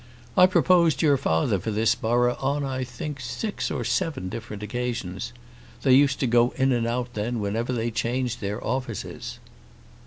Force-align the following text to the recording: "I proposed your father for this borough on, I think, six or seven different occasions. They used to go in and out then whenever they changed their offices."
"I 0.35 0.47
proposed 0.47 1.03
your 1.03 1.15
father 1.15 1.59
for 1.59 1.69
this 1.69 1.93
borough 1.93 2.35
on, 2.39 2.63
I 2.65 2.83
think, 2.83 3.19
six 3.19 3.69
or 3.69 3.83
seven 3.83 4.29
different 4.29 4.63
occasions. 4.63 5.31
They 5.83 5.93
used 5.93 6.19
to 6.21 6.25
go 6.25 6.55
in 6.57 6.71
and 6.71 6.87
out 6.87 7.13
then 7.13 7.39
whenever 7.39 7.71
they 7.71 7.91
changed 7.91 8.41
their 8.41 8.65
offices." 8.65 9.37